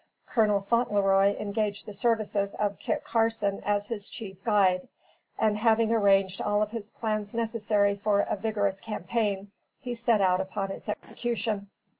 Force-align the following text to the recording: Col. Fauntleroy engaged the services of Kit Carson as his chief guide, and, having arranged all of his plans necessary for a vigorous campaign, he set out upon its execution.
Col. 0.25 0.61
Fauntleroy 0.61 1.35
engaged 1.37 1.85
the 1.85 1.93
services 1.93 2.55
of 2.55 2.79
Kit 2.79 3.03
Carson 3.03 3.61
as 3.63 3.89
his 3.89 4.09
chief 4.09 4.43
guide, 4.43 4.87
and, 5.37 5.55
having 5.59 5.93
arranged 5.93 6.41
all 6.41 6.63
of 6.63 6.71
his 6.71 6.89
plans 6.89 7.35
necessary 7.35 7.93
for 7.93 8.21
a 8.21 8.35
vigorous 8.35 8.79
campaign, 8.79 9.51
he 9.79 9.93
set 9.93 10.19
out 10.19 10.41
upon 10.41 10.71
its 10.71 10.89
execution. 10.89 11.69